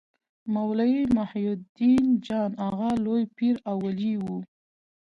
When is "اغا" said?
2.67-2.91